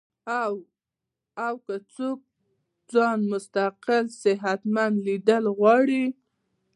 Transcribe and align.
او 1.45 1.55
کۀ 1.65 1.75
څوک 1.93 2.19
ځان 2.91 3.19
مستقل 3.31 4.05
صحتمند 4.21 4.95
ليدل 5.05 5.43
غواړي 5.57 6.05